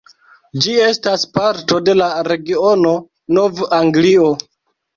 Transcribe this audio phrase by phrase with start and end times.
[0.61, 2.97] Ĝi estas parto de la regiono
[3.39, 4.35] Nov-Anglio.